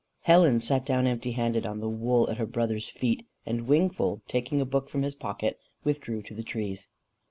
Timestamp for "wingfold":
3.67-4.21